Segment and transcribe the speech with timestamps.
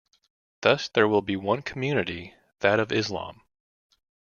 [0.61, 3.43] Thus, there will be one community, that of Islam.